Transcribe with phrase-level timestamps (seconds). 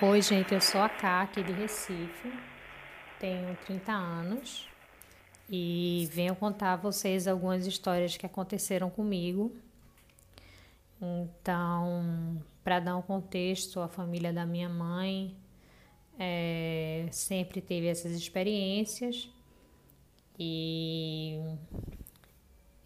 [0.00, 2.32] Oi, gente, eu sou a Ká, aqui de Recife,
[3.18, 4.68] tenho 30 anos.
[5.50, 9.52] E venho contar a vocês algumas histórias que aconteceram comigo.
[11.02, 15.36] Então, para dar um contexto, a família da minha mãe
[16.16, 19.28] é, sempre teve essas experiências.
[20.38, 21.40] E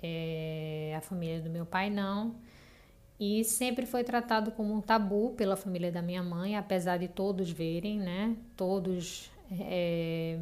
[0.03, 2.35] é, a família do meu pai não
[3.19, 7.51] e sempre foi tratado como um tabu pela família da minha mãe, apesar de todos
[7.51, 8.37] verem, né?
[8.57, 10.39] Todos é,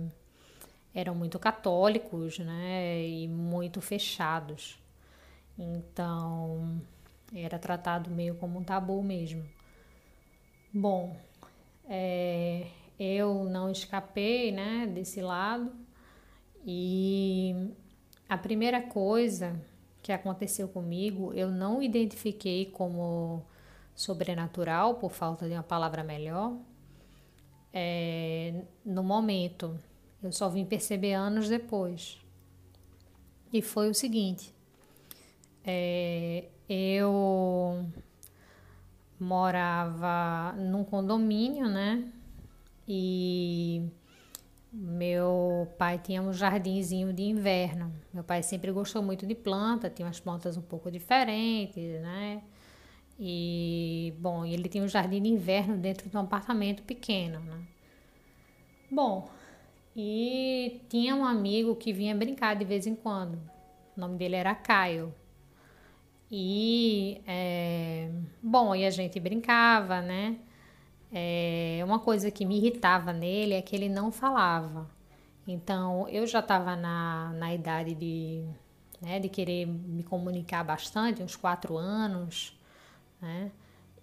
[0.95, 3.07] eram muito católicos, né?
[3.07, 4.79] E muito fechados.
[5.59, 6.81] Então
[7.35, 9.45] era tratado meio como um tabu mesmo.
[10.73, 11.17] Bom,
[11.89, 12.67] é,
[12.99, 14.87] eu não escapei, né?
[14.87, 15.73] Desse lado
[16.65, 17.73] e
[18.29, 19.61] a primeira coisa
[20.03, 23.45] que aconteceu comigo, eu não identifiquei como
[23.95, 26.57] sobrenatural, por falta de uma palavra melhor,
[27.73, 29.79] é, no momento.
[30.23, 32.19] Eu só vim perceber anos depois.
[33.53, 34.55] E foi o seguinte:
[35.65, 37.87] é, eu
[39.19, 42.11] morava num condomínio, né?
[42.89, 43.91] E
[44.73, 47.93] meu pai tinha um jardinzinho de inverno.
[48.13, 52.43] Meu pai sempre gostou muito de planta, tinha umas plantas um pouco diferentes, né?
[53.19, 57.67] E, bom, ele tinha um jardim de inverno dentro de um apartamento pequeno, né?
[58.91, 59.29] Bom,
[59.95, 63.39] e tinha um amigo que vinha brincar de vez em quando.
[63.97, 65.15] O nome dele era Caio.
[66.31, 68.09] E, é,
[68.43, 70.39] bom, e a gente brincava, né?
[71.13, 74.89] É, uma coisa que me irritava nele é que ele não falava.
[75.47, 78.45] Então, eu já estava na, na idade de,
[79.01, 82.57] né, de querer me comunicar bastante, uns quatro anos,
[83.21, 83.51] né?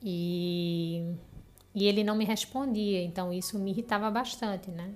[0.02, 1.16] E,
[1.74, 4.94] e ele não me respondia, então isso me irritava bastante, né?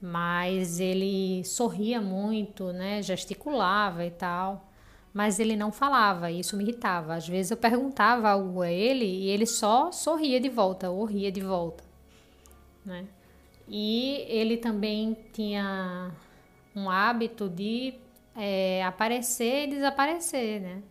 [0.00, 3.02] Mas ele sorria muito, né?
[3.02, 4.68] Gesticulava e tal
[5.14, 7.14] mas ele não falava, e isso me irritava.
[7.14, 11.30] Às vezes eu perguntava algo a ele e ele só sorria de volta ou ria
[11.30, 11.84] de volta,
[12.84, 13.06] né?
[13.68, 16.10] E ele também tinha
[16.74, 17.94] um hábito de
[18.36, 20.82] é, aparecer e desaparecer, né?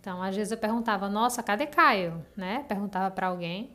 [0.00, 2.24] Então, às vezes eu perguntava, nossa, cadê Caio?
[2.36, 2.64] Né?
[2.68, 3.70] Perguntava para alguém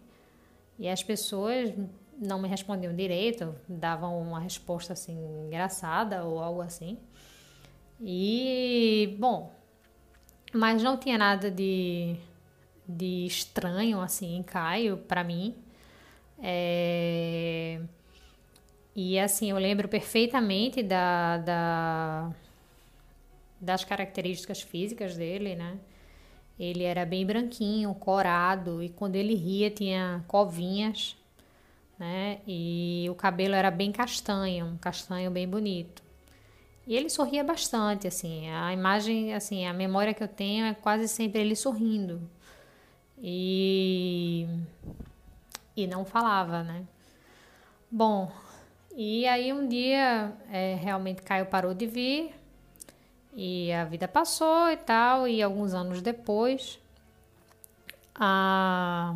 [0.79, 1.73] e as pessoas
[2.17, 6.97] não me respondiam direito, davam uma resposta assim engraçada ou algo assim.
[7.99, 9.51] E, bom,
[10.53, 12.15] mas não tinha nada de,
[12.87, 15.55] de estranho assim em Caio para mim.
[16.41, 17.79] É...
[18.95, 22.31] E assim, eu lembro perfeitamente da, da,
[23.59, 25.77] das características físicas dele, né?
[26.59, 31.15] Ele era bem branquinho, corado, e quando ele ria tinha covinhas,
[31.97, 32.39] né?
[32.45, 36.03] E o cabelo era bem castanho, um castanho bem bonito.
[36.87, 38.49] E ele sorria bastante, assim.
[38.49, 42.21] A imagem, assim, a memória que eu tenho é quase sempre ele sorrindo.
[43.17, 44.47] E
[45.75, 46.85] e não falava, né?
[47.89, 48.31] Bom,
[48.95, 52.33] e aí um dia é, realmente Caio parou de vir
[53.33, 56.79] e a vida passou e tal, e alguns anos depois
[58.15, 59.15] a...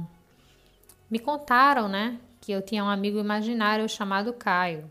[1.09, 4.89] me contaram, né, que eu tinha um amigo imaginário chamado Caio.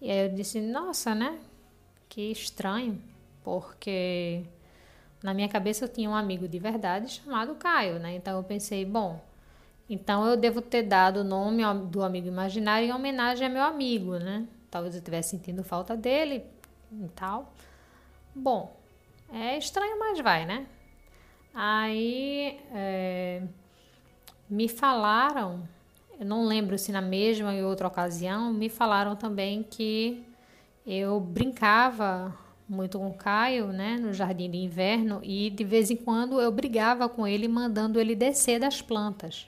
[0.00, 1.38] E aí eu disse, nossa, né?
[2.08, 3.00] Que estranho,
[3.44, 4.42] porque
[5.22, 8.14] na minha cabeça eu tinha um amigo de verdade chamado Caio, né?
[8.14, 9.20] Então eu pensei, bom,
[9.88, 14.18] então eu devo ter dado o nome do amigo imaginário em homenagem a meu amigo,
[14.18, 14.46] né?
[14.70, 16.44] Talvez eu estivesse sentindo falta dele
[16.92, 17.52] e tal.
[18.34, 18.76] Bom,
[19.32, 20.66] é estranho, mas vai, né?
[21.54, 23.42] Aí é,
[24.48, 25.66] me falaram,
[26.20, 30.24] eu não lembro se na mesma ou outra ocasião, me falaram também que
[30.88, 32.34] eu brincava
[32.66, 36.50] muito com o Caio, né, no jardim de inverno, e de vez em quando eu
[36.50, 39.46] brigava com ele, mandando ele descer das plantas,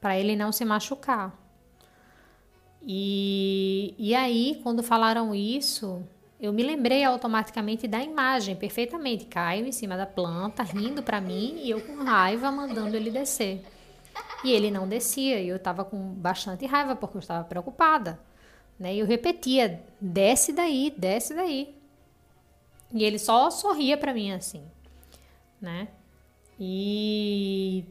[0.00, 1.34] para ele não se machucar.
[2.82, 6.02] E, e aí, quando falaram isso,
[6.40, 9.26] eu me lembrei automaticamente da imagem, perfeitamente.
[9.26, 13.62] Caio em cima da planta, rindo para mim, e eu com raiva mandando ele descer.
[14.44, 18.18] E ele não descia, e eu estava com bastante raiva porque eu estava preocupada.
[18.78, 18.94] Né?
[18.94, 21.74] E eu repetia: desce daí, desce daí.
[22.92, 24.62] E ele só sorria para mim assim,
[25.60, 25.88] né?
[26.58, 27.84] E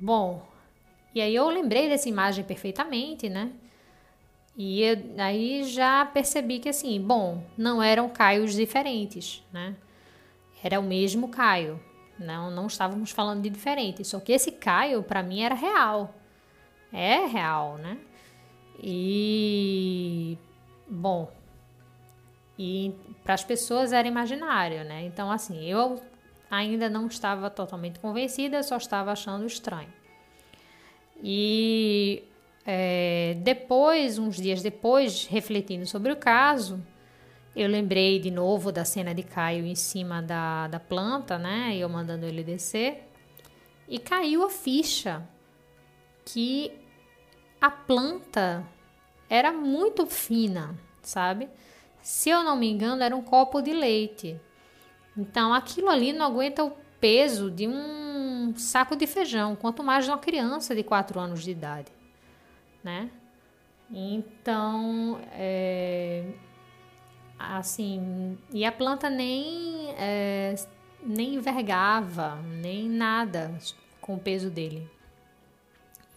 [0.00, 0.42] bom,
[1.14, 3.52] e aí eu lembrei dessa imagem perfeitamente, né?
[4.56, 9.76] E eu, aí já percebi que assim, bom, não eram caios diferentes, né?
[10.62, 11.80] Era o mesmo Caio.
[12.18, 14.04] Não, não estávamos falando de diferente.
[14.04, 16.14] Só que esse Caio para mim era real.
[16.92, 17.98] É real, né?
[18.82, 20.36] E
[20.88, 21.30] bom,
[22.58, 22.92] e
[23.22, 25.04] para as pessoas era imaginário, né?
[25.04, 26.02] Então assim, eu
[26.50, 29.92] ainda não estava totalmente convencida, só estava achando estranho.
[31.22, 32.24] E
[32.66, 36.82] é, depois, uns dias depois, refletindo sobre o caso,
[37.54, 41.76] eu lembrei de novo da cena de Caio em cima da, da planta, né?
[41.76, 43.08] Eu mandando ele descer.
[43.88, 45.22] E caiu a ficha
[46.24, 46.72] que
[47.66, 48.66] a planta
[49.28, 51.48] era muito fina, sabe?
[52.02, 54.38] Se eu não me engano, era um copo de leite.
[55.16, 60.10] Então aquilo ali não aguenta o peso de um saco de feijão, quanto mais de
[60.10, 61.92] uma criança de 4 anos de idade
[62.84, 63.10] né?
[63.90, 66.24] Então, é,
[67.38, 70.54] assim, e a planta nem, é,
[71.02, 73.58] nem envergava, nem nada
[74.00, 74.90] com o peso dele.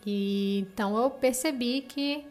[0.10, 2.26] E, então eu percebi que,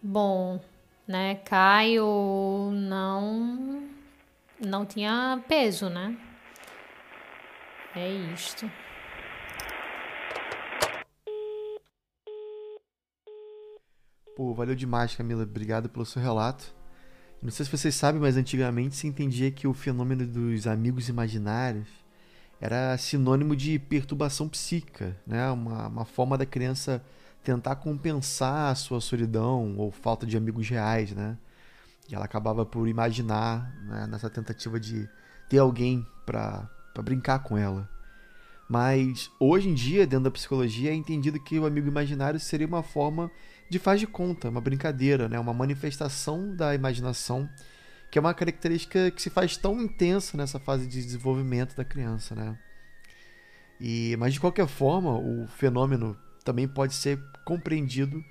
[0.00, 0.60] bom,
[1.08, 3.88] né, Caio não,
[4.64, 6.16] não tinha peso, né?
[7.96, 8.70] É isto.
[14.36, 15.42] Pô, valeu demais, Camila.
[15.42, 16.72] Obrigado pelo seu relato.
[17.42, 22.03] Não sei se vocês sabem, mas antigamente se entendia que o fenômeno dos amigos imaginários
[22.60, 25.50] era sinônimo de perturbação psíquica, né?
[25.50, 27.02] Uma, uma forma da criança
[27.42, 31.36] tentar compensar a sua solidão ou falta de amigos reais, né?
[32.08, 35.08] E ela acabava por imaginar né, nessa tentativa de
[35.48, 36.68] ter alguém para
[37.02, 37.88] brincar com ela.
[38.68, 42.82] Mas hoje em dia, dentro da psicologia, é entendido que o amigo imaginário seria uma
[42.82, 43.30] forma
[43.70, 45.38] de faz de conta, uma brincadeira, né?
[45.38, 47.48] uma manifestação da imaginação,
[48.14, 52.32] que é uma característica que se faz tão intensa nessa fase de desenvolvimento da criança.
[52.32, 52.56] Né?
[53.80, 58.24] E, mas de qualquer forma, o fenômeno também pode ser compreendido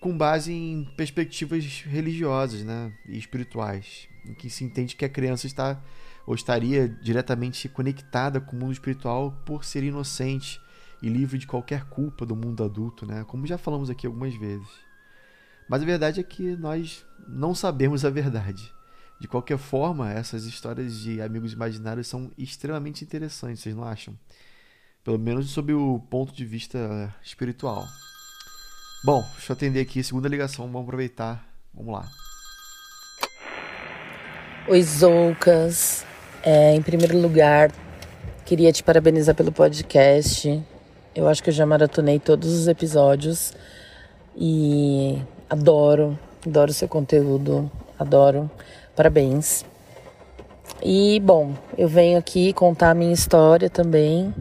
[0.00, 2.90] com base em perspectivas religiosas né?
[3.06, 5.78] e espirituais, em que se entende que a criança está
[6.26, 10.58] ou estaria diretamente conectada com o mundo espiritual por ser inocente
[11.02, 13.24] e livre de qualquer culpa do mundo adulto, né?
[13.24, 14.68] Como já falamos aqui algumas vezes.
[15.68, 18.77] Mas a verdade é que nós não sabemos a verdade.
[19.20, 24.14] De qualquer forma, essas histórias de amigos imaginários são extremamente interessantes, vocês não acham?
[25.02, 27.84] Pelo menos sob o ponto de vista espiritual.
[29.04, 31.48] Bom, deixa eu atender aqui, segunda ligação, vamos aproveitar.
[31.74, 32.08] Vamos lá.
[34.68, 36.04] Oi, Zoucas.
[36.42, 37.72] É, em primeiro lugar,
[38.44, 40.62] queria te parabenizar pelo podcast.
[41.14, 43.52] Eu acho que eu já maratonei todos os episódios
[44.36, 48.50] e adoro, adoro seu conteúdo, adoro.
[48.98, 49.64] Parabéns.
[50.82, 54.34] E bom, eu venho aqui contar a minha história também.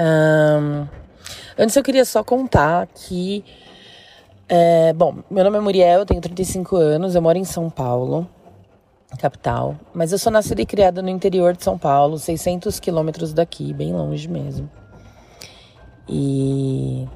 [0.00, 0.86] Um,
[1.58, 3.44] antes eu queria só contar que.
[4.48, 8.26] É, bom, meu nome é Muriel, eu tenho 35 anos, eu moro em São Paulo,
[9.18, 9.76] capital.
[9.92, 13.92] Mas eu sou nascida e criada no interior de São Paulo, 600 quilômetros daqui, bem
[13.92, 14.70] longe mesmo.
[16.08, 17.06] E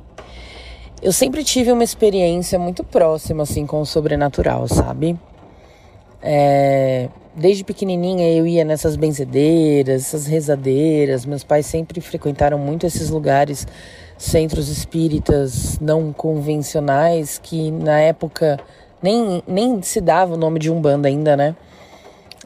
[1.00, 5.18] eu sempre tive uma experiência muito próxima assim com o sobrenatural, sabe?
[6.26, 11.26] É, desde pequenininha eu ia nessas benzedeiras, essas rezadeiras.
[11.26, 13.66] Meus pais sempre frequentaram muito esses lugares,
[14.16, 18.58] centros espíritas não convencionais, que na época
[19.02, 21.54] nem, nem se dava o nome de Umbanda ainda, né?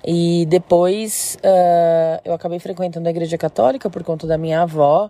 [0.04, 5.08] E depois uh, eu acabei frequentando a igreja católica por conta da minha avó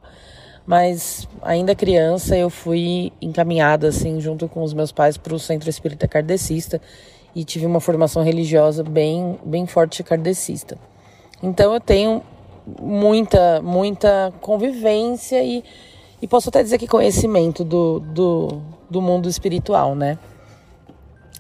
[0.66, 5.70] mas ainda criança eu fui encaminhada assim junto com os meus pais para o Centro
[5.70, 6.78] Espírita Kardecista
[7.34, 10.78] e tive uma formação religiosa bem bem forte kardecista.
[11.42, 12.22] Então eu tenho
[12.80, 15.64] muita muita convivência e,
[16.20, 20.18] e posso até dizer que conhecimento do, do, do mundo espiritual, né?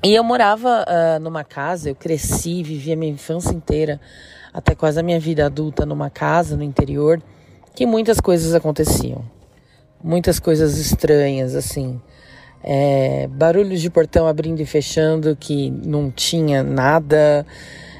[0.02, 4.00] E eu morava uh, numa casa, eu cresci, vivi a minha infância inteira,
[4.52, 7.20] até quase a minha vida adulta numa casa no interior
[7.74, 9.24] que muitas coisas aconteciam.
[10.02, 12.00] Muitas coisas estranhas, assim.
[12.62, 17.46] É, barulhos de portão abrindo e fechando que não tinha nada.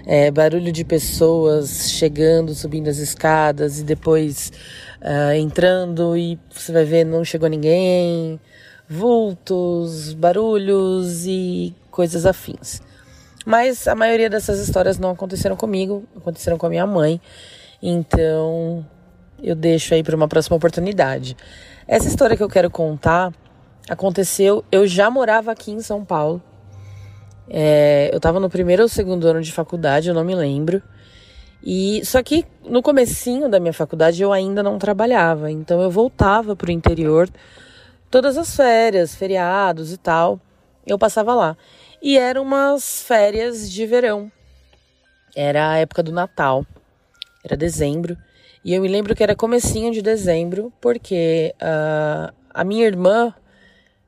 [0.07, 4.51] É, barulho de pessoas chegando, subindo as escadas e depois
[5.03, 8.41] uh, entrando e você vai ver não chegou ninguém,
[8.89, 12.81] vultos, barulhos e coisas afins.
[13.45, 17.21] Mas a maioria dessas histórias não aconteceram comigo, aconteceram com a minha mãe.
[17.83, 18.87] Então
[19.43, 21.37] eu deixo aí para uma próxima oportunidade.
[21.87, 23.33] Essa história que eu quero contar
[23.89, 24.65] aconteceu.
[24.71, 26.43] Eu já morava aqui em São Paulo.
[27.49, 30.83] É, eu estava no primeiro ou segundo ano de faculdade, eu não me lembro.
[31.65, 36.55] E só que no comecinho da minha faculdade eu ainda não trabalhava, então eu voltava
[36.55, 37.29] para o interior
[38.11, 40.41] todas as férias, feriados e tal.
[40.87, 41.57] Eu passava lá.
[42.01, 44.31] E eram umas férias de verão.
[45.35, 46.65] Era a época do Natal.
[47.45, 48.17] Era dezembro.
[48.65, 53.35] E eu me lembro que era comecinho de dezembro, porque uh, a minha irmã,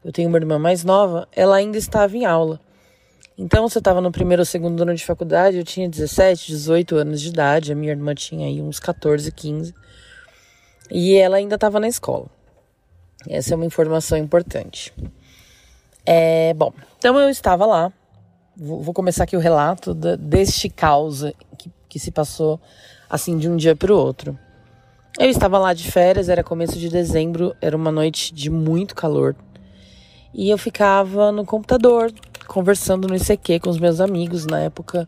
[0.05, 2.61] eu tenho uma irmã mais nova, ela ainda estava em aula.
[3.37, 6.97] Então, se eu estava no primeiro ou segundo ano de faculdade, eu tinha 17, 18
[6.97, 9.75] anos de idade, a minha irmã tinha aí uns 14, 15.
[10.91, 12.27] E ela ainda estava na escola.
[13.29, 14.93] Essa é uma informação importante.
[16.05, 17.93] É, bom, então eu estava lá.
[18.57, 21.25] Vou, vou começar aqui o relato da, deste caos
[21.57, 22.61] que, que se passou
[23.09, 24.39] assim de um dia para o outro.
[25.19, 29.35] Eu estava lá de férias, era começo de dezembro, era uma noite de muito calor.
[30.33, 32.13] E eu ficava no computador,
[32.47, 34.47] conversando no ICQ com os meus amigos.
[34.47, 35.05] Na época,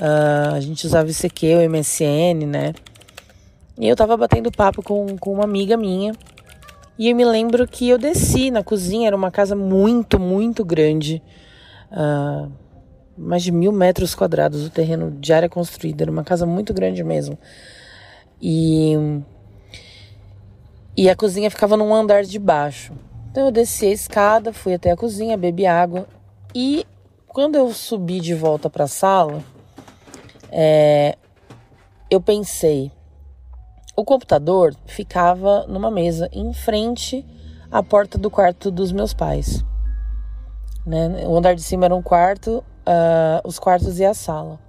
[0.00, 2.74] uh, a gente usava ICQ, o MSN, né?
[3.78, 6.12] E eu tava batendo papo com, com uma amiga minha.
[6.98, 11.20] E eu me lembro que eu desci na cozinha, era uma casa muito, muito grande.
[11.90, 12.50] Uh,
[13.16, 16.04] mais de mil metros quadrados o terreno de área construída.
[16.04, 17.38] Era uma casa muito grande mesmo.
[18.40, 18.94] E,
[20.96, 22.92] e a cozinha ficava num andar de baixo.
[23.34, 26.06] Então eu desci a escada, fui até a cozinha, bebi água
[26.54, 26.86] e
[27.26, 29.42] quando eu subi de volta para a sala,
[30.52, 31.18] é,
[32.08, 32.92] eu pensei,
[33.96, 37.26] o computador ficava numa mesa em frente
[37.72, 39.64] à porta do quarto dos meus pais.
[40.86, 41.26] Né?
[41.26, 44.60] O andar de cima era um quarto, uh, os quartos e a sala.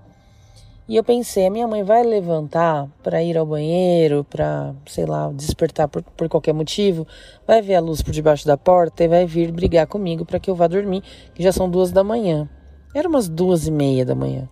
[0.88, 5.32] E eu pensei, a minha mãe vai levantar para ir ao banheiro, para, sei lá,
[5.32, 7.08] despertar por, por qualquer motivo,
[7.48, 10.48] vai ver a luz por debaixo da porta e vai vir brigar comigo para que
[10.48, 11.02] eu vá dormir,
[11.34, 12.48] que já são duas da manhã.
[12.94, 14.48] Era umas duas e meia da manhã.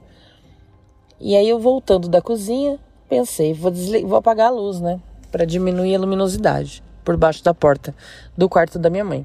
[1.20, 5.00] E aí eu voltando da cozinha, pensei, vou, vou apagar a luz, né?
[5.32, 7.94] Para diminuir a luminosidade por baixo da porta
[8.36, 9.24] do quarto da minha mãe.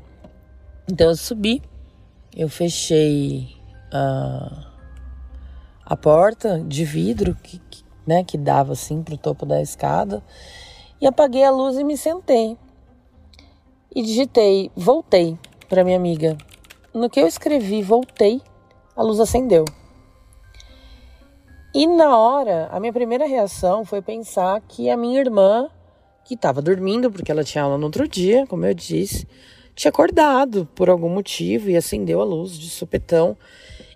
[0.86, 1.62] Então eu subi,
[2.36, 3.48] eu fechei.
[3.92, 4.67] Uh,
[5.88, 10.22] a porta de vidro que, que, né, que dava assim para o topo da escada
[11.00, 12.58] e apaguei a luz e me sentei.
[13.96, 16.36] E digitei, voltei para minha amiga.
[16.92, 18.42] No que eu escrevi, voltei,
[18.94, 19.64] a luz acendeu.
[21.74, 25.70] E na hora, a minha primeira reação foi pensar que a minha irmã,
[26.22, 29.26] que estava dormindo, porque ela tinha aula no outro dia, como eu disse,
[29.74, 33.34] tinha acordado por algum motivo e acendeu a luz de supetão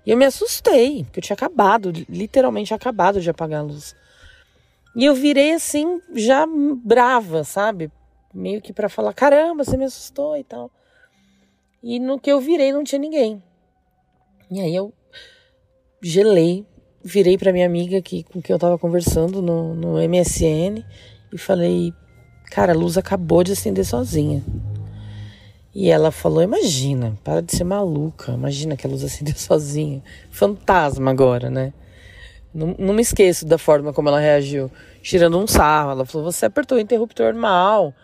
[0.05, 3.95] e eu me assustei, porque eu tinha acabado, literalmente acabado de apagar a luz.
[4.95, 7.91] E eu virei assim, já brava, sabe?
[8.35, 10.71] Meio que para falar: caramba, você me assustou e tal.
[11.83, 13.43] E no que eu virei, não tinha ninguém.
[14.51, 14.93] E aí eu
[16.03, 16.67] gelei,
[17.03, 20.85] virei para minha amiga que, com quem eu tava conversando no, no MSN
[21.33, 21.95] e falei:
[22.51, 24.43] cara, a luz acabou de acender sozinha.
[25.75, 28.33] E ela falou: Imagina, para de ser maluca.
[28.33, 30.03] Imagina que a luz acendeu sozinha.
[30.31, 31.73] Fantasma agora, né?
[32.55, 34.71] Não, não, me esqueço da forma como ela reagiu,
[35.03, 35.93] tirando um sarro.
[35.93, 37.95] Ela falou: Você apertou o interruptor mal.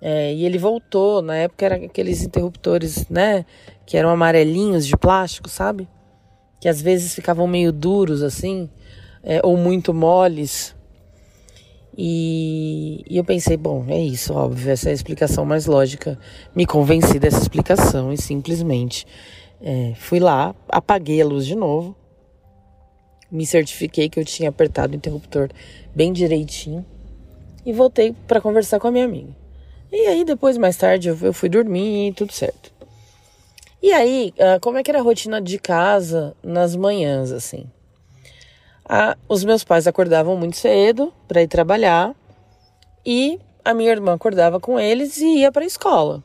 [0.00, 1.20] É, e ele voltou.
[1.20, 3.44] Na época eram aqueles interruptores, né?
[3.84, 5.88] Que eram amarelinhos de plástico, sabe?
[6.60, 8.70] Que às vezes ficavam meio duros assim,
[9.22, 10.74] é, ou muito moles.
[11.96, 16.18] E, e, eu pensei, bom, é isso, óbvio, essa é a explicação mais lógica.
[16.54, 19.06] Me convenci dessa explicação e simplesmente
[19.60, 21.96] é, fui lá, apaguei a luz de novo,
[23.30, 25.48] me certifiquei que eu tinha apertado o interruptor
[25.94, 26.84] bem direitinho
[27.64, 29.34] e voltei para conversar com a minha amiga.
[29.90, 32.72] E aí, depois, mais tarde, eu fui dormir e tudo certo.
[33.80, 37.66] E aí, ah, como é que era a rotina de casa nas manhãs, assim?
[38.84, 42.14] A, os meus pais acordavam muito cedo para ir trabalhar
[43.04, 46.22] e a minha irmã acordava com eles e ia para a escola.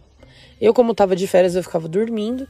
[0.59, 2.43] Eu, como estava de férias, eu ficava dormindo.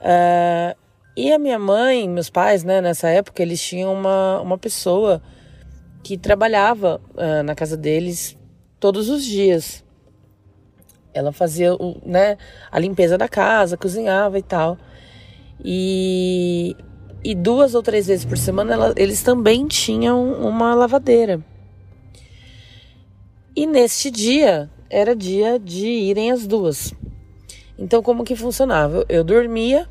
[0.00, 0.76] Uh,
[1.16, 5.20] e a minha mãe, meus pais, né, nessa época, eles tinham uma, uma pessoa
[6.04, 8.36] que trabalhava uh, na casa deles
[8.78, 9.84] todos os dias.
[11.12, 12.36] Ela fazia o, né,
[12.70, 14.78] a limpeza da casa, cozinhava e tal.
[15.64, 16.76] E
[17.26, 21.40] e duas ou três vezes por semana ela, eles também tinham uma lavadeira.
[23.54, 26.94] E neste dia era dia de irem as duas.
[27.76, 29.04] Então, como que funcionava?
[29.08, 29.88] Eu, dormia,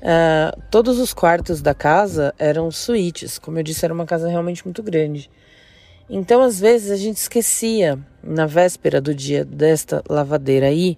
[0.00, 3.38] uh, todos os quartos da casa eram suítes.
[3.38, 5.30] Como eu disse, era uma casa realmente muito grande.
[6.08, 10.96] Então, às vezes, a gente esquecia, na véspera do dia desta lavadeira aí,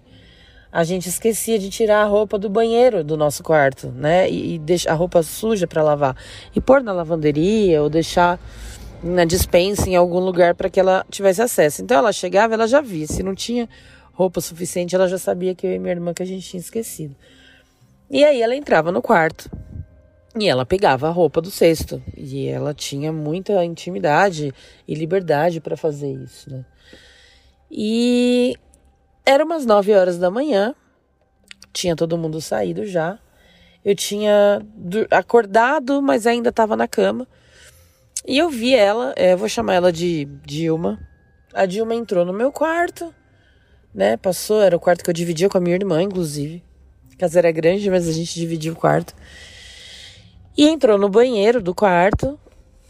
[0.71, 4.31] a gente esquecia de tirar a roupa do banheiro do nosso quarto, né?
[4.31, 6.17] E, e deixar a roupa suja para lavar.
[6.55, 8.39] E pôr na lavanderia ou deixar
[9.03, 11.83] na dispensa em algum lugar para que ela tivesse acesso.
[11.83, 13.07] Então ela chegava, ela já via.
[13.07, 13.69] Se não tinha
[14.13, 17.15] roupa suficiente, ela já sabia que eu e minha irmã que a gente tinha esquecido.
[18.11, 19.51] E aí ela entrava no quarto
[20.39, 22.03] e ela pegava a roupa do cesto.
[22.17, 24.53] E ela tinha muita intimidade
[24.87, 26.65] e liberdade para fazer isso, né?
[27.71, 28.57] E
[29.29, 30.75] era umas 9 horas da manhã,
[31.71, 33.19] tinha todo mundo saído já.
[33.85, 34.63] Eu tinha
[35.11, 37.29] acordado, mas ainda estava na cama.
[38.27, 40.99] E eu vi ela, é, vou chamar ela de Dilma.
[41.53, 43.15] A Dilma entrou no meu quarto,
[43.95, 44.17] né?
[44.17, 46.65] Passou, era o quarto que eu dividia com a minha irmã, inclusive.
[47.13, 49.15] A casa era grande, mas a gente dividia o quarto.
[50.57, 52.41] E entrou no banheiro do quarto,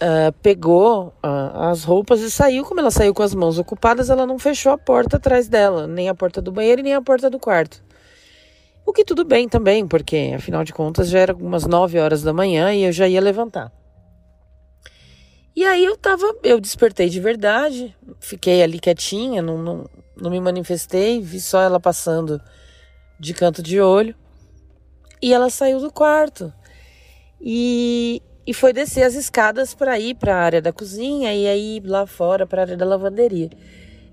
[0.02, 2.64] uh, pegou uh, as roupas e saiu.
[2.64, 6.08] Como ela saiu com as mãos ocupadas, ela não fechou a porta atrás dela, nem
[6.08, 7.82] a porta do banheiro nem a porta do quarto.
[8.86, 12.32] O que tudo bem também, porque afinal de contas já era umas 9 horas da
[12.32, 13.70] manhã e eu já ia levantar.
[15.54, 20.40] E aí eu tava, eu despertei de verdade, fiquei ali quietinha, não, não, não me
[20.40, 22.40] manifestei, vi só ela passando
[23.18, 24.14] de canto de olho.
[25.20, 26.52] E ela saiu do quarto.
[27.40, 31.82] E e foi descer as escadas para ir para a área da cozinha e aí
[31.84, 33.50] lá fora para a área da lavanderia.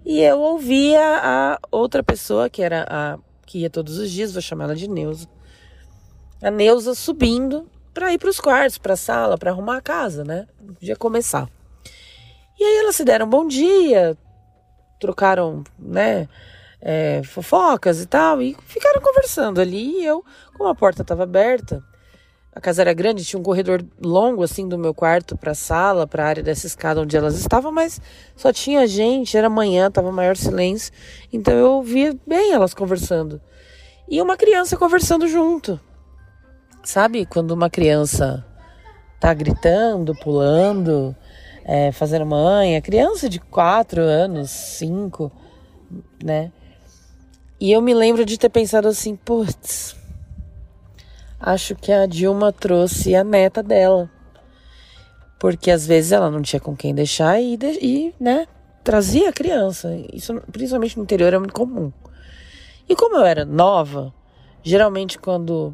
[0.05, 4.41] E eu ouvia a outra pessoa, que era a que ia todos os dias, vou
[4.41, 5.29] chamar ela de Neuza.
[6.41, 10.25] A Neuza subindo para ir para os quartos, para a sala, para arrumar a casa,
[10.25, 10.47] né?
[10.67, 11.49] Podia começar.
[12.59, 14.17] E aí elas se deram bom dia,
[14.99, 16.27] trocaram, né,
[16.81, 20.01] é, fofocas e tal, e ficaram conversando ali.
[20.01, 20.25] E eu,
[20.57, 21.81] como a porta estava aberta,
[22.55, 26.07] a casa era grande, tinha um corredor longo assim do meu quarto para a sala,
[26.07, 27.99] para a área dessa escada onde elas estavam, mas
[28.33, 30.93] só tinha gente, era manhã, tava maior silêncio.
[31.33, 33.41] Então eu ouvia bem elas conversando.
[34.07, 35.77] E uma criança conversando junto.
[36.81, 38.45] Sabe quando uma criança
[39.19, 41.13] tá gritando, pulando,
[41.65, 45.29] é, fazendo mãe, a criança de quatro anos, cinco,
[46.23, 46.53] né?
[47.59, 49.95] E eu me lembro de ter pensado assim, putz,
[51.39, 54.09] acho que a Dilma trouxe a neta dela.
[55.39, 58.47] Porque às vezes ela não tinha com quem deixar e, e né,
[58.83, 59.95] trazia a criança.
[60.13, 61.91] Isso, principalmente no interior, é muito comum.
[62.87, 64.13] E como eu era nova,
[64.63, 65.73] geralmente quando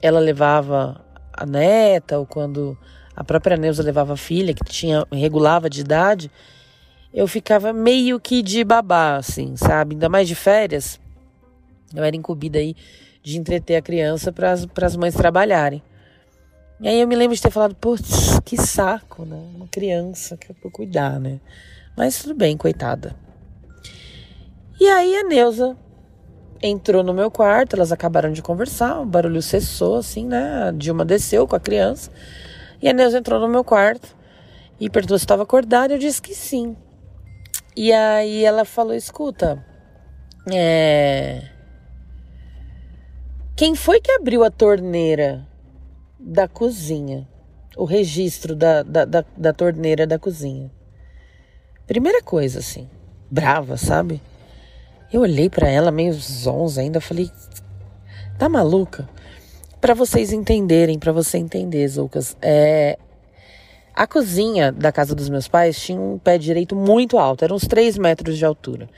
[0.00, 2.76] ela levava a neta ou quando
[3.14, 6.30] a própria Neuza levava a filha, que tinha regulava de idade,
[7.12, 9.94] eu ficava meio que de babá, assim, sabe?
[9.94, 10.98] Ainda mais de férias.
[11.94, 12.74] Eu era incumbida aí
[13.22, 15.82] de entreter a criança para as mães trabalharem.
[16.80, 19.40] E aí eu me lembro de ter falado, putz, que saco, né?
[19.54, 21.38] Uma criança que é pra cuidar, né?
[21.96, 23.14] Mas tudo bem, coitada.
[24.80, 25.76] E aí a Neuza
[26.60, 30.64] entrou no meu quarto, elas acabaram de conversar, o barulho cessou, assim, né?
[30.64, 32.10] A Dilma desceu com a criança.
[32.80, 34.16] E a Neuza entrou no meu quarto
[34.80, 35.94] e perguntou se estava acordada.
[35.94, 36.76] Eu disse que sim.
[37.76, 39.64] E aí ela falou: escuta,
[40.52, 41.51] é
[43.62, 45.46] quem foi que abriu a torneira
[46.18, 47.28] da cozinha?
[47.76, 50.68] O registro da, da, da, da torneira da cozinha.
[51.86, 52.90] Primeira coisa, assim,
[53.30, 54.20] brava, sabe?
[55.12, 57.30] Eu olhei para ela meio zonza ainda, falei,
[58.36, 59.08] tá maluca?
[59.80, 62.98] Para vocês entenderem, para você entender, Zoucas, é,
[63.94, 67.68] a cozinha da casa dos meus pais tinha um pé direito muito alto, eram uns
[67.68, 68.88] 3 metros de altura.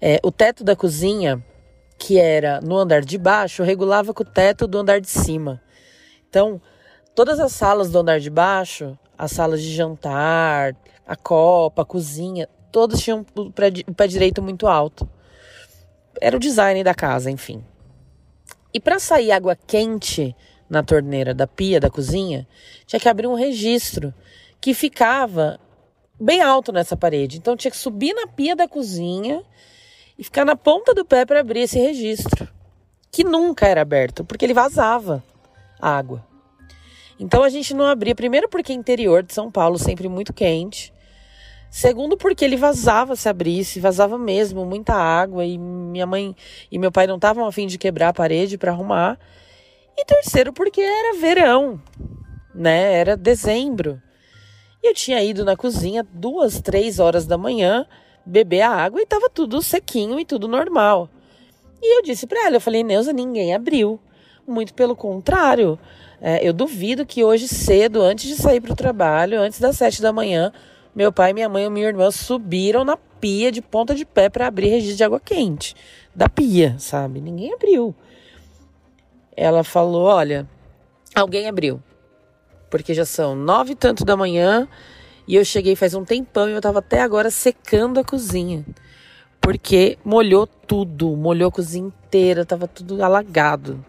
[0.00, 1.44] É, o teto da cozinha
[1.98, 5.62] que era no andar de baixo, regulava com o teto do andar de cima.
[6.28, 6.60] Então,
[7.14, 12.48] todas as salas do andar de baixo, as salas de jantar, a copa, a cozinha,
[12.70, 15.08] todas tinham o pé, o pé direito muito alto.
[16.20, 17.64] Era o design da casa, enfim.
[18.72, 20.36] E para sair água quente
[20.68, 22.46] na torneira da pia da cozinha,
[22.86, 24.12] tinha que abrir um registro
[24.60, 25.58] que ficava
[26.20, 27.38] bem alto nessa parede.
[27.38, 29.42] Então tinha que subir na pia da cozinha
[30.18, 32.48] e ficar na ponta do pé para abrir esse registro,
[33.10, 35.22] que nunca era aberto, porque ele vazava
[35.80, 36.24] água.
[37.18, 40.92] Então a gente não abria, primeiro porque interior de São Paulo sempre muito quente.
[41.70, 46.34] Segundo, porque ele vazava se abrisse, vazava mesmo, muita água, e minha mãe
[46.70, 49.18] e meu pai não estavam a fim de quebrar a parede para arrumar.
[49.96, 51.80] E terceiro, porque era verão,
[52.54, 52.94] né?
[52.94, 54.00] Era dezembro.
[54.82, 57.86] E eu tinha ido na cozinha duas, três horas da manhã
[58.26, 61.08] beber a água e tava tudo sequinho e tudo normal.
[61.80, 64.00] E eu disse para ela, eu falei, Neuza, ninguém abriu.
[64.46, 65.78] Muito pelo contrário.
[66.20, 70.00] É, eu duvido que hoje cedo, antes de sair para o trabalho, antes das sete
[70.02, 70.52] da manhã,
[70.94, 74.46] meu pai, minha mãe e minha irmã subiram na pia de ponta de pé para
[74.46, 75.74] abrir registro de água quente.
[76.14, 77.20] Da pia, sabe?
[77.20, 77.94] Ninguém abriu.
[79.36, 80.48] Ela falou: olha,
[81.14, 81.82] alguém abriu.
[82.70, 84.66] Porque já são nove e tanto da manhã
[85.26, 88.64] e eu cheguei faz um tempão e eu tava até agora secando a cozinha.
[89.40, 93.84] Porque molhou tudo, molhou a cozinha inteira, tava tudo alagado.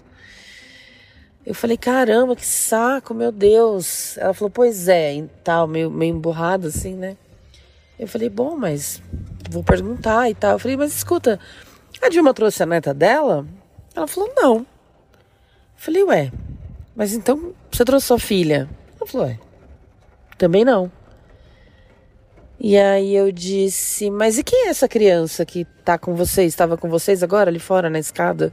[1.45, 4.17] Eu falei, caramba, que saco, meu Deus.
[4.17, 7.15] Ela falou, pois é, e tal, meio, meio emburrada assim, né?
[7.97, 9.01] Eu falei, bom, mas
[9.49, 10.53] vou perguntar e tal.
[10.53, 11.39] Eu falei, mas escuta,
[12.01, 13.47] a Dilma trouxe a neta dela?
[13.95, 14.57] Ela falou, não.
[14.57, 14.65] Eu
[15.77, 16.31] falei, ué,
[16.95, 18.69] mas então você trouxe sua filha?
[18.99, 19.39] Ela falou, ué,
[20.37, 20.91] também não.
[22.59, 26.51] E aí eu disse, mas e quem é essa criança que tá com vocês?
[26.51, 28.51] Estava com vocês agora ali fora na escada?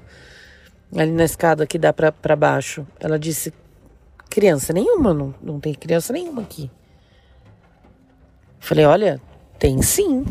[0.97, 2.87] ali na escada que dá para baixo.
[3.01, 3.53] Ela disse:
[4.31, 6.71] criança nenhuma, não, não tem criança nenhuma aqui.
[8.59, 9.21] Falei: olha,
[9.59, 10.25] tem sim.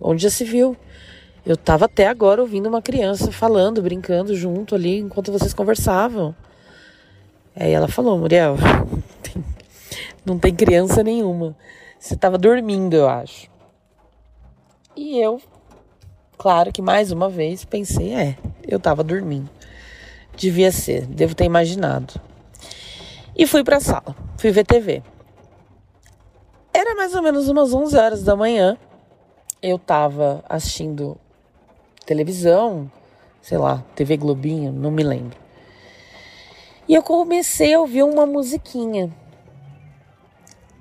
[0.00, 0.76] Onde já se viu?
[1.44, 6.34] Eu estava até agora ouvindo uma criança falando, brincando junto ali enquanto vocês conversavam.
[7.54, 8.56] Aí ela falou: Muriel,
[10.24, 11.56] não tem criança nenhuma.
[11.98, 13.50] Você estava dormindo, eu acho.
[14.94, 15.40] E eu,
[16.36, 19.50] claro que mais uma vez pensei: é, eu estava dormindo.
[20.36, 22.20] Devia ser, devo ter imaginado.
[23.36, 25.02] E fui para a sala, fui ver TV.
[26.72, 28.78] Era mais ou menos umas 11 horas da manhã.
[29.60, 31.16] Eu tava assistindo
[32.06, 32.90] televisão,
[33.42, 35.36] sei lá, TV Globinho, não me lembro.
[36.88, 39.10] E eu comecei a ouvir uma musiquinha.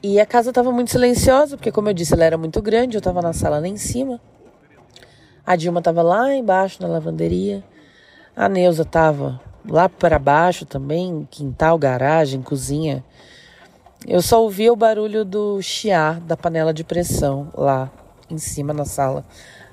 [0.10, 2.96] E a casa estava muito silenciosa, porque, como eu disse, ela era muito grande.
[2.96, 4.22] Eu estava na sala lá em cima.
[5.46, 7.62] A Dilma estava lá embaixo na lavanderia.
[8.34, 13.04] A Neuza estava lá para baixo também, quintal, garagem, cozinha.
[14.08, 17.92] Eu só ouvia o barulho do chiar da panela de pressão lá
[18.30, 19.26] em cima na sala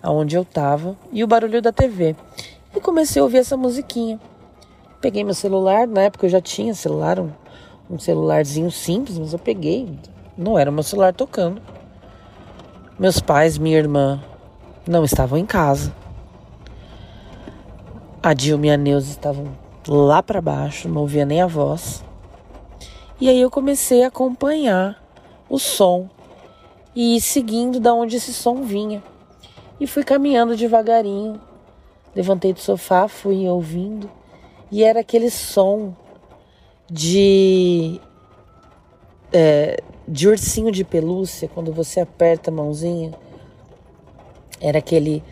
[0.03, 2.16] onde eu estava e o barulho da TV.
[2.75, 4.18] E comecei a ouvir essa musiquinha.
[5.01, 7.31] Peguei meu celular, na época eu já tinha celular, um,
[7.88, 9.97] um celularzinho simples, mas eu peguei.
[10.37, 11.61] Não era meu celular tocando.
[12.99, 14.23] Meus pais, minha irmã
[14.87, 15.94] não estavam em casa.
[18.23, 22.05] A Dilma e a Neuza estavam lá para baixo, não ouvia nem a voz.
[23.20, 25.03] E aí eu comecei a acompanhar
[25.49, 26.09] o som
[26.97, 29.03] e seguindo da onde esse som vinha.
[29.79, 31.40] E fui caminhando devagarinho.
[32.14, 34.11] Levantei do sofá, fui ouvindo
[34.70, 35.94] e era aquele som
[36.90, 38.01] de
[39.33, 43.12] é, de ursinho de pelúcia, quando você aperta a mãozinha,
[44.61, 45.23] era aquele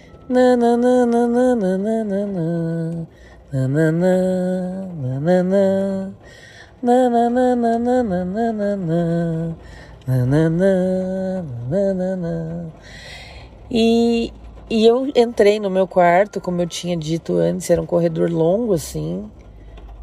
[13.70, 14.32] e,
[14.70, 18.72] e eu entrei no meu quarto, como eu tinha dito antes, era um corredor longo
[18.72, 19.30] assim.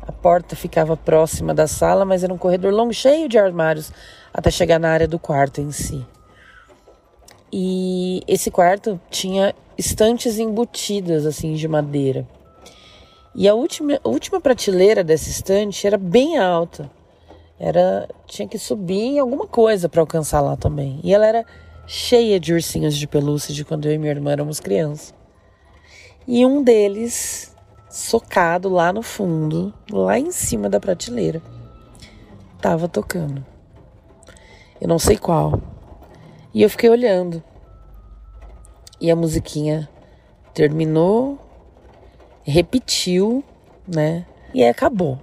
[0.02, 3.92] A porta ficava próxima da sala, mas era um corredor longo, cheio de armários
[4.34, 6.06] até chegar na área do quarto em si.
[7.52, 12.28] E esse quarto tinha estantes embutidas assim de madeira.
[13.34, 16.90] E a última, a última prateleira dessa estante era bem alta.
[17.60, 21.00] Era tinha que subir em alguma coisa para alcançar lá também.
[21.04, 21.46] E ela era
[21.88, 25.14] cheia de ursinhos de pelúcia de quando eu e minha irmã éramos crianças.
[26.28, 27.56] E um deles
[27.90, 31.42] socado lá no fundo, lá em cima da prateleira,
[32.62, 33.44] tava tocando.
[34.80, 35.62] Eu não sei qual.
[36.54, 37.44] E eu fiquei olhando.
[39.00, 39.90] E a musiquinha
[40.54, 41.40] terminou
[42.50, 43.44] repetiu,
[43.88, 44.26] né?
[44.54, 45.20] E aí acabou.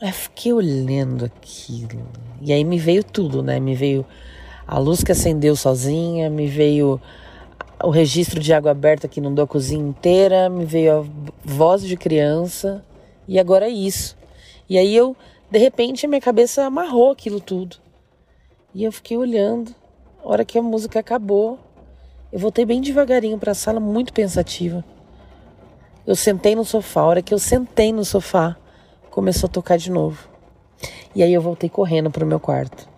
[0.00, 2.06] Aí fiquei olhando aquilo.
[2.40, 3.58] E aí me veio tudo, né?
[3.60, 4.04] Me veio
[4.66, 7.00] a luz que acendeu sozinha, me veio
[7.82, 11.04] o registro de água aberta que inundou a cozinha inteira, me veio a
[11.44, 12.84] voz de criança.
[13.26, 14.16] E agora é isso.
[14.68, 15.16] E aí eu,
[15.50, 17.76] de repente, minha cabeça amarrou aquilo tudo.
[18.74, 19.74] E eu fiquei olhando.
[20.22, 21.58] A hora que a música acabou,
[22.30, 24.84] eu voltei bem devagarinho para a sala, muito pensativa.
[26.06, 27.00] Eu sentei no sofá.
[27.00, 28.56] A hora que eu sentei no sofá,
[29.10, 30.28] começou a tocar de novo.
[31.14, 32.88] E aí eu voltei correndo pro meu quarto.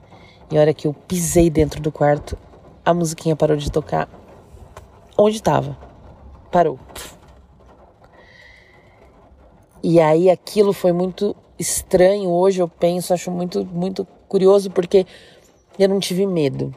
[0.50, 2.36] E a hora que eu pisei dentro do quarto,
[2.84, 4.08] a musiquinha parou de tocar.
[5.16, 5.78] Onde estava?
[6.50, 6.78] Parou.
[9.82, 12.28] E aí aquilo foi muito estranho.
[12.28, 15.06] Hoje eu penso, acho muito, muito curioso porque
[15.82, 16.74] eu não tive medo.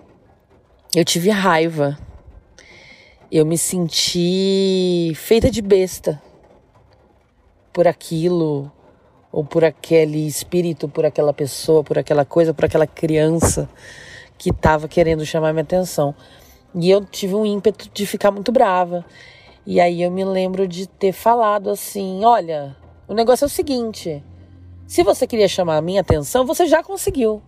[0.96, 1.98] Eu tive raiva
[3.36, 6.22] eu me senti feita de besta
[7.74, 8.72] por aquilo,
[9.32, 13.68] ou por aquele espírito, por aquela pessoa, por aquela coisa, por aquela criança
[14.38, 16.14] que estava querendo chamar minha atenção.
[16.76, 19.04] E eu tive um ímpeto de ficar muito brava.
[19.66, 24.24] E aí eu me lembro de ter falado assim: olha, o negócio é o seguinte.
[24.86, 27.42] Se você queria chamar a minha atenção, você já conseguiu.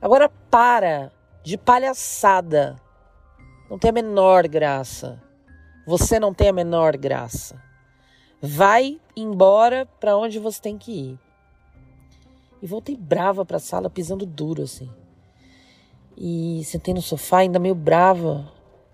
[0.00, 2.76] Agora para de palhaçada.
[3.70, 5.22] Não tem a menor graça.
[5.86, 7.62] Você não tem a menor graça.
[8.40, 11.18] Vai embora para onde você tem que ir.
[12.60, 14.90] E voltei brava para a sala, pisando duro assim.
[16.16, 18.50] E sentei no sofá, ainda meio brava.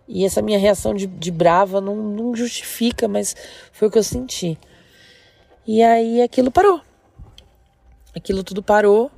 [0.07, 3.35] E essa minha reação de, de brava não, não justifica, mas
[3.73, 4.59] foi o que eu senti.
[5.67, 6.81] E aí aquilo parou.
[8.15, 9.11] Aquilo tudo parou.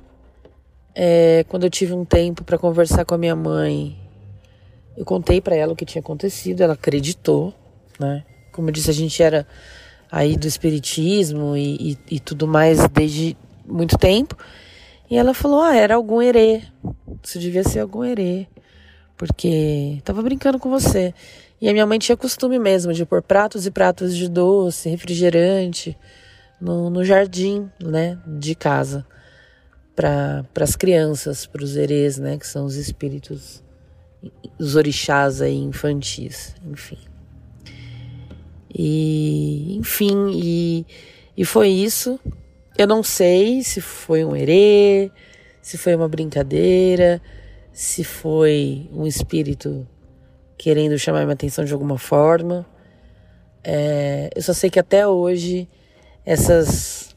[0.95, 3.99] É, quando eu tive um tempo para conversar com a minha mãe,
[4.95, 7.53] eu contei para ela o que tinha acontecido, ela acreditou,
[7.99, 8.23] né?
[8.53, 9.45] Como eu disse, a gente era
[10.09, 14.37] aí do espiritismo e, e, e tudo mais desde muito tempo.
[15.09, 16.61] E ela falou: ah, era algum herê.
[17.21, 18.47] Isso devia ser algum herê.
[19.17, 21.13] Porque tava brincando com você.
[21.59, 25.97] E a minha mãe tinha costume mesmo de pôr pratos e pratos de doce, refrigerante
[26.59, 29.05] no, no jardim, né, de casa.
[29.95, 33.63] Para as crianças, para os herês, né, que são os espíritos,
[34.59, 36.97] os orixás aí infantis, enfim.
[38.77, 40.85] E, enfim, e,
[41.37, 42.19] e foi isso.
[42.77, 45.09] Eu não sei se foi um herê,
[45.61, 47.21] se foi uma brincadeira,
[47.71, 49.87] se foi um espírito
[50.57, 52.65] querendo chamar minha atenção de alguma forma.
[53.63, 55.69] É, eu só sei que até hoje
[56.25, 57.14] essas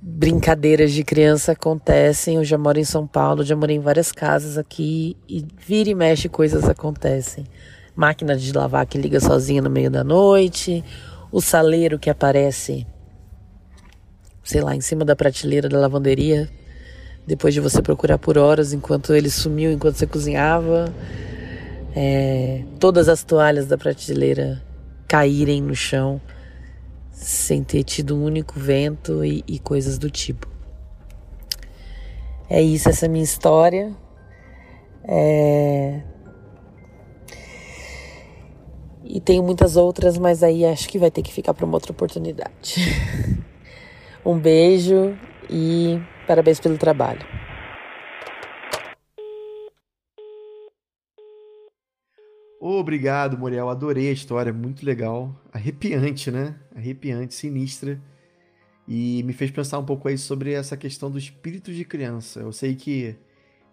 [0.00, 2.36] brincadeiras de criança acontecem.
[2.36, 5.94] Eu já moro em São Paulo, já morei em várias casas aqui e vira e
[5.94, 7.46] mexe coisas acontecem
[8.00, 10.82] máquina de lavar que liga sozinha no meio da noite,
[11.30, 12.86] o saleiro que aparece,
[14.42, 16.48] sei lá, em cima da prateleira da lavanderia,
[17.26, 20.92] depois de você procurar por horas enquanto ele sumiu, enquanto você cozinhava,
[21.94, 24.62] é, todas as toalhas da prateleira
[25.06, 26.20] caírem no chão
[27.20, 30.48] sem ter tido um único vento e, e coisas do tipo.
[32.48, 33.94] É isso, essa é minha história.
[35.04, 36.02] É,
[39.12, 41.90] e tenho muitas outras, mas aí acho que vai ter que ficar para uma outra
[41.90, 42.76] oportunidade.
[44.24, 45.16] um beijo
[45.50, 47.26] e parabéns pelo trabalho.
[52.60, 53.70] Obrigado, Muriel.
[53.70, 55.34] Adorei a história, muito legal.
[55.50, 56.54] Arrepiante, né?
[56.76, 57.98] Arrepiante, sinistra.
[58.86, 62.40] E me fez pensar um pouco aí sobre essa questão do espírito de criança.
[62.40, 63.16] Eu sei que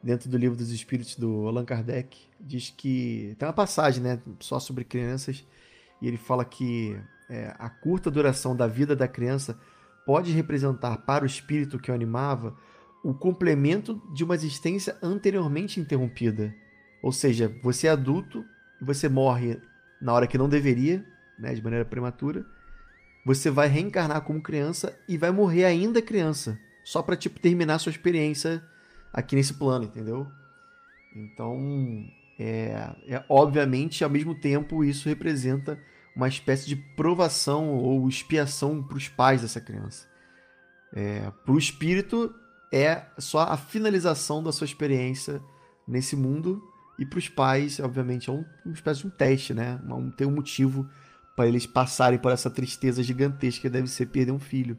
[0.01, 4.59] dentro do livro dos espíritos do Allan Kardec, diz que tem uma passagem, né, só
[4.59, 5.45] sobre crianças,
[6.01, 6.97] e ele fala que
[7.29, 9.59] é, a curta duração da vida da criança
[10.05, 12.55] pode representar para o espírito que o animava
[13.03, 16.53] o complemento de uma existência anteriormente interrompida.
[17.01, 18.45] Ou seja, você é adulto,
[18.81, 19.59] você morre
[20.01, 21.05] na hora que não deveria,
[21.37, 22.45] né, de maneira prematura,
[23.25, 27.89] você vai reencarnar como criança e vai morrer ainda criança, só para tipo terminar sua
[27.89, 28.63] experiência
[29.11, 30.27] aqui nesse plano, entendeu?
[31.15, 32.05] Então,
[32.39, 35.79] é, é, obviamente, ao mesmo tempo, isso representa
[36.15, 40.07] uma espécie de provação ou expiação para os pais dessa criança.
[40.93, 42.33] É, para o espírito,
[42.71, 45.41] é só a finalização da sua experiência
[45.87, 46.61] nesse mundo,
[46.97, 49.79] e para os pais, obviamente, é um, uma espécie de um teste, né?
[49.87, 50.89] Um, tem um motivo
[51.35, 54.77] para eles passarem por essa tristeza gigantesca que deve ser perder um filho,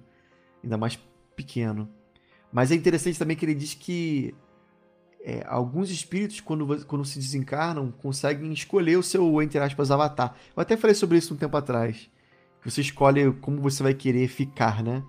[0.62, 0.98] ainda mais
[1.36, 1.88] pequeno.
[2.52, 4.34] Mas é interessante também que ele diz que
[5.20, 10.34] é, alguns espíritos, quando, quando se desencarnam, conseguem escolher o seu, entre aspas, avatar.
[10.56, 12.10] Eu até falei sobre isso um tempo atrás.
[12.64, 15.04] Você escolhe como você vai querer ficar, né?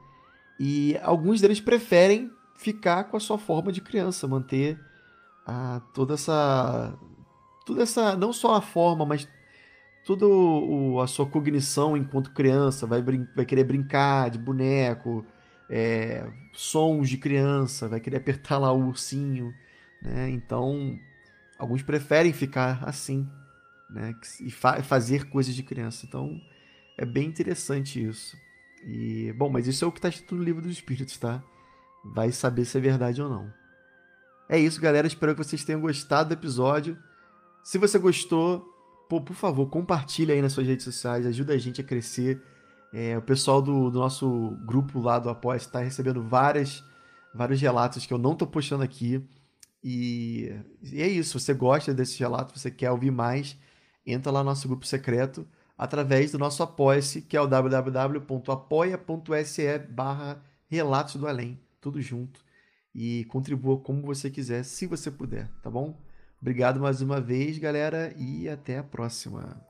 [0.60, 4.80] E alguns deles preferem ficar com a sua forma de criança, manter
[5.50, 6.98] a, toda essa.
[7.66, 8.16] Toda essa.
[8.16, 9.28] Não só a forma, mas
[10.06, 10.26] toda
[11.04, 12.86] a sua cognição enquanto criança.
[12.88, 13.02] Vai,
[13.36, 15.26] vai querer brincar de boneco
[15.70, 19.54] é, sons de criança, vai querer apertar lá o ursinho,
[20.02, 20.30] né?
[20.30, 21.00] Então,
[21.58, 23.30] alguns preferem ficar assim,
[23.90, 24.16] né?
[24.42, 26.06] E fa fazer coisas de criança.
[26.06, 26.42] Então,
[26.98, 28.36] é bem interessante isso.
[28.84, 31.44] E, bom, mas isso é o que está escrito no livro dos Espíritos, tá?
[32.04, 33.59] Vai saber se é verdade ou não.
[34.50, 35.08] É isso, galera.
[35.08, 36.98] Espero que vocês tenham gostado do episódio.
[37.64, 38.66] Se você gostou,
[39.08, 42.42] pô, por favor, compartilha aí nas suas redes sociais, ajuda a gente a crescer
[42.92, 46.84] é, o pessoal do, do, nosso grupo lá do Apoia está recebendo várias,
[47.34, 49.24] vários relatos que eu não estou postando aqui.
[49.84, 50.52] E,
[50.84, 51.40] e, é isso.
[51.40, 53.56] Você gosta desse relato, você quer ouvir mais,
[54.06, 58.30] entra lá no nosso grupo secreto através do nosso Apoia-se, que é o www.apoia.se
[59.90, 62.44] barra Relatos do Além, tudo junto.
[62.93, 65.97] E contribua como você quiser, se você puder, tá bom?
[66.41, 69.62] Obrigado mais uma vez, galera, e até a próxima.